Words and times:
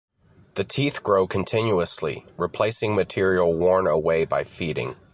The 0.55 0.63
teeth 0.63 1.03
grow 1.03 1.27
continuously, 1.27 2.25
replacing 2.35 2.95
material 2.95 3.55
worn 3.55 3.85
away 3.85 4.25
by 4.25 4.43
feeding. 4.43 4.95